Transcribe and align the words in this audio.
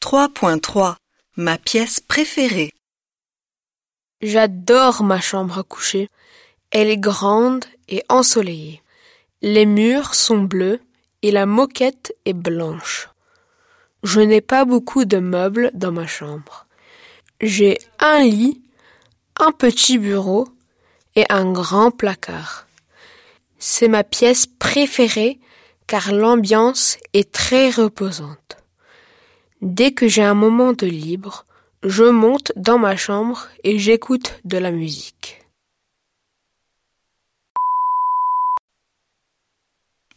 3.3 0.00 0.96
Ma 1.36 1.58
pièce 1.58 2.00
préférée. 2.00 2.72
J'adore 4.22 5.02
ma 5.02 5.20
chambre 5.20 5.58
à 5.58 5.62
coucher. 5.62 6.08
Elle 6.70 6.88
est 6.88 6.96
grande 6.96 7.64
et 7.88 8.02
ensoleillée. 8.08 8.82
Les 9.42 9.66
murs 9.66 10.14
sont 10.14 10.42
bleus 10.42 10.80
et 11.22 11.30
la 11.30 11.44
moquette 11.44 12.14
est 12.24 12.32
blanche. 12.32 13.10
Je 14.02 14.20
n'ai 14.20 14.40
pas 14.40 14.64
beaucoup 14.64 15.04
de 15.04 15.18
meubles 15.18 15.70
dans 15.74 15.92
ma 15.92 16.06
chambre. 16.06 16.66
J'ai 17.40 17.78
un 17.98 18.20
lit, 18.20 18.62
un 19.38 19.52
petit 19.52 19.98
bureau 19.98 20.48
et 21.14 21.26
un 21.28 21.52
grand 21.52 21.90
placard. 21.90 22.66
C'est 23.58 23.88
ma 23.88 24.02
pièce 24.02 24.46
préférée 24.46 25.38
car 25.86 26.12
l'ambiance 26.12 26.96
est 27.12 27.30
très 27.30 27.70
reposante. 27.70 28.59
Dès 29.62 29.92
que 29.92 30.08
j'ai 30.08 30.22
un 30.22 30.34
moment 30.34 30.72
de 30.72 30.86
libre, 30.86 31.44
je 31.82 32.04
monte 32.04 32.52
dans 32.56 32.78
ma 32.78 32.96
chambre 32.96 33.46
et 33.62 33.78
j'écoute 33.78 34.40
de 34.44 34.56
la 34.56 34.70
musique. 34.70 35.42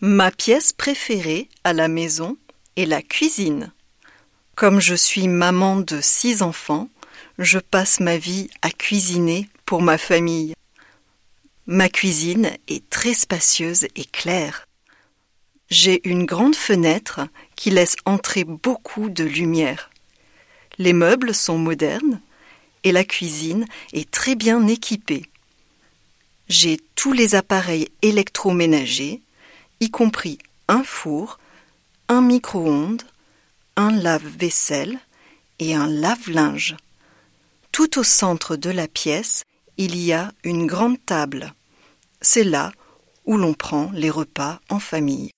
Ma 0.00 0.32
pièce 0.32 0.72
préférée 0.72 1.48
à 1.62 1.72
la 1.72 1.86
maison 1.86 2.36
est 2.76 2.84
la 2.84 3.00
cuisine. 3.00 3.72
Comme 4.56 4.80
je 4.80 4.96
suis 4.96 5.28
maman 5.28 5.76
de 5.76 6.00
six 6.00 6.42
enfants, 6.42 6.88
je 7.38 7.60
passe 7.60 8.00
ma 8.00 8.16
vie 8.16 8.50
à 8.62 8.70
cuisiner 8.70 9.48
pour 9.66 9.82
ma 9.82 9.98
famille. 9.98 10.54
Ma 11.66 11.88
cuisine 11.88 12.50
est 12.66 12.88
très 12.90 13.14
spacieuse 13.14 13.86
et 13.94 14.04
claire. 14.04 14.66
J'ai 15.70 16.00
une 16.08 16.26
grande 16.26 16.56
fenêtre 16.56 17.20
qui 17.58 17.70
laisse 17.70 17.96
entrer 18.04 18.44
beaucoup 18.44 19.10
de 19.10 19.24
lumière. 19.24 19.90
Les 20.78 20.92
meubles 20.92 21.34
sont 21.34 21.58
modernes 21.58 22.20
et 22.84 22.92
la 22.92 23.02
cuisine 23.02 23.66
est 23.92 24.08
très 24.08 24.36
bien 24.36 24.64
équipée. 24.68 25.26
J'ai 26.48 26.78
tous 26.94 27.12
les 27.12 27.34
appareils 27.34 27.88
électroménagers, 28.00 29.22
y 29.80 29.90
compris 29.90 30.38
un 30.68 30.84
four, 30.84 31.40
un 32.06 32.20
micro-ondes, 32.20 33.02
un 33.74 33.90
lave-vaisselle 33.90 35.00
et 35.58 35.74
un 35.74 35.88
lave-linge. 35.88 36.76
Tout 37.72 37.98
au 37.98 38.04
centre 38.04 38.54
de 38.54 38.70
la 38.70 38.86
pièce, 38.86 39.42
il 39.78 39.96
y 39.96 40.12
a 40.12 40.30
une 40.44 40.68
grande 40.68 41.04
table. 41.04 41.52
C'est 42.20 42.44
là 42.44 42.70
où 43.24 43.36
l'on 43.36 43.52
prend 43.52 43.90
les 43.94 44.10
repas 44.10 44.60
en 44.68 44.78
famille. 44.78 45.32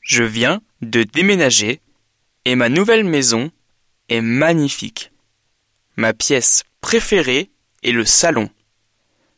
Je 0.00 0.24
viens 0.24 0.60
de 0.82 1.02
déménager 1.02 1.80
et 2.44 2.54
ma 2.54 2.68
nouvelle 2.68 3.04
maison 3.04 3.50
est 4.08 4.20
magnifique. 4.20 5.12
Ma 5.96 6.12
pièce 6.12 6.64
préférée 6.80 7.50
est 7.82 7.92
le 7.92 8.04
salon. 8.04 8.50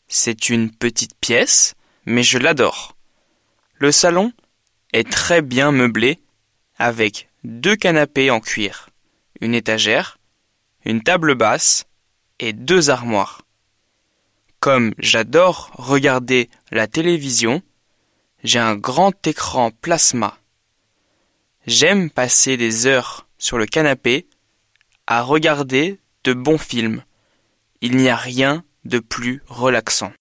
C'est 0.09 0.49
une 0.49 0.71
petite 0.71 1.15
pièce, 1.21 1.75
mais 2.07 2.23
je 2.23 2.39
l'adore. 2.39 2.97
Le 3.75 3.91
salon 3.91 4.33
est 4.93 5.11
très 5.11 5.43
bien 5.43 5.73
meublé 5.73 6.21
avec 6.77 7.29
deux 7.45 7.77
canapés 7.77 8.31
en 8.31 8.41
cuir, 8.41 8.91
une 9.41 9.55
étagère, 9.55 10.19
une 10.85 11.03
table 11.03 11.35
basse 11.35 11.87
et 12.39 12.53
deux 12.53 12.91
armoires. 12.91 13.43
Comme 14.61 14.95
j'adore 14.99 15.71
regarder 15.75 16.49
la 16.71 16.87
télévision, 16.87 17.63
j'ai 18.45 18.59
un 18.61 18.77
grand 18.77 19.27
écran 19.27 19.71
plasma. 19.71 20.39
J'aime 21.67 22.11
passer 22.11 22.57
des 22.57 22.87
heures 22.87 23.29
sur 23.39 23.57
le 23.57 23.67
canapé 23.67 24.27
à 25.07 25.23
regarder 25.23 26.01
de 26.25 26.33
bons 26.33 26.59
films. 26.59 27.05
Il 27.81 27.97
n'y 27.97 28.09
a 28.09 28.17
rien 28.17 28.65
de 28.85 28.99
plus 28.99 29.43
relaxant. 29.47 30.13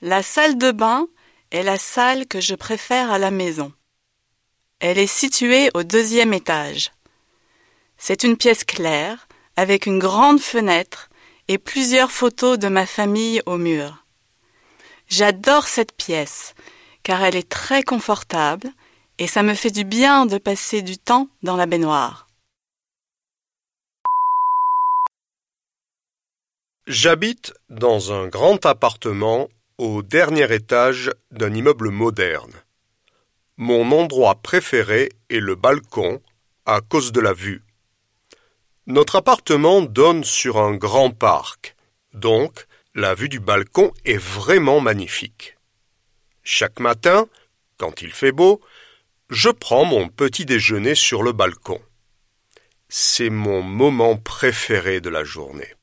La 0.00 0.22
salle 0.22 0.58
de 0.58 0.70
bain 0.70 1.08
est 1.50 1.64
la 1.64 1.76
salle 1.76 2.26
que 2.26 2.40
je 2.40 2.54
préfère 2.54 3.10
à 3.10 3.18
la 3.18 3.32
maison. 3.32 3.72
Elle 4.78 4.98
est 4.98 5.08
située 5.08 5.70
au 5.74 5.82
deuxième 5.82 6.34
étage. 6.34 6.92
C'est 7.98 8.22
une 8.22 8.36
pièce 8.36 8.62
claire, 8.62 9.26
avec 9.56 9.86
une 9.86 9.98
grande 9.98 10.40
fenêtre 10.40 11.08
et 11.48 11.58
plusieurs 11.58 12.12
photos 12.12 12.60
de 12.60 12.68
ma 12.68 12.86
famille 12.86 13.42
au 13.46 13.56
mur. 13.56 14.04
J'adore 15.08 15.66
cette 15.66 15.96
pièce, 15.96 16.54
car 17.06 17.22
elle 17.22 17.36
est 17.36 17.48
très 17.48 17.84
confortable 17.84 18.68
et 19.18 19.28
ça 19.28 19.44
me 19.44 19.54
fait 19.54 19.70
du 19.70 19.84
bien 19.84 20.26
de 20.26 20.38
passer 20.38 20.82
du 20.82 20.98
temps 20.98 21.28
dans 21.44 21.54
la 21.54 21.66
baignoire. 21.66 22.26
J'habite 26.88 27.54
dans 27.68 28.12
un 28.12 28.26
grand 28.26 28.66
appartement 28.66 29.48
au 29.78 30.02
dernier 30.02 30.52
étage 30.52 31.12
d'un 31.30 31.54
immeuble 31.54 31.90
moderne. 31.90 32.54
Mon 33.56 33.92
endroit 33.92 34.34
préféré 34.42 35.10
est 35.30 35.38
le 35.38 35.54
balcon 35.54 36.20
à 36.64 36.80
cause 36.80 37.12
de 37.12 37.20
la 37.20 37.32
vue. 37.32 37.62
Notre 38.88 39.14
appartement 39.14 39.80
donne 39.80 40.24
sur 40.24 40.58
un 40.58 40.74
grand 40.74 41.10
parc, 41.12 41.76
donc 42.14 42.66
la 42.96 43.14
vue 43.14 43.28
du 43.28 43.38
balcon 43.38 43.92
est 44.04 44.18
vraiment 44.18 44.80
magnifique. 44.80 45.55
Chaque 46.48 46.78
matin, 46.78 47.26
quand 47.76 48.02
il 48.02 48.12
fait 48.12 48.30
beau, 48.30 48.60
je 49.30 49.48
prends 49.50 49.84
mon 49.84 50.08
petit 50.08 50.46
déjeuner 50.46 50.94
sur 50.94 51.24
le 51.24 51.32
balcon. 51.32 51.82
C'est 52.88 53.30
mon 53.30 53.62
moment 53.62 54.16
préféré 54.16 55.00
de 55.00 55.10
la 55.10 55.24
journée. 55.24 55.74